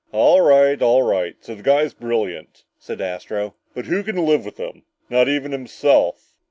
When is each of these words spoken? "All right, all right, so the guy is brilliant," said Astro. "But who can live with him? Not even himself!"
"All 0.11 0.41
right, 0.41 0.81
all 0.81 1.03
right, 1.03 1.35
so 1.41 1.53
the 1.53 1.61
guy 1.61 1.83
is 1.83 1.93
brilliant," 1.93 2.63
said 2.79 3.01
Astro. 3.01 3.53
"But 3.75 3.85
who 3.85 4.01
can 4.01 4.25
live 4.25 4.45
with 4.45 4.57
him? 4.57 4.81
Not 5.11 5.27
even 5.29 5.51
himself!" 5.51 6.33